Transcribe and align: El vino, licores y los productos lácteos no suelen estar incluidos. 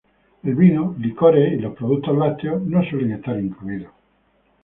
El 0.41 0.55
vino, 0.55 0.95
licores 0.97 1.53
y 1.53 1.57
los 1.57 1.75
productos 1.75 2.17
lácteos 2.17 2.63
no 2.63 2.81
suelen 2.83 3.11
estar 3.11 3.39
incluidos. 3.39 3.93